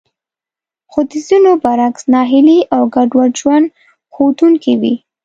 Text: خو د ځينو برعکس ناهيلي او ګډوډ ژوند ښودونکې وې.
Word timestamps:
خو 0.91 0.99
د 1.09 1.11
ځينو 1.27 1.51
برعکس 1.63 2.03
ناهيلي 2.13 2.59
او 2.75 2.81
ګډوډ 2.95 3.31
ژوند 3.39 3.65
ښودونکې 4.13 4.73
وې. 4.81 4.93